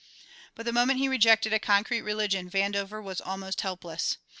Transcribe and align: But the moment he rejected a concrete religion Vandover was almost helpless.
But 0.55 0.65
the 0.65 0.73
moment 0.73 0.97
he 0.97 1.07
rejected 1.07 1.53
a 1.53 1.59
concrete 1.59 2.01
religion 2.01 2.49
Vandover 2.49 3.03
was 3.03 3.21
almost 3.21 3.61
helpless. 3.61 4.17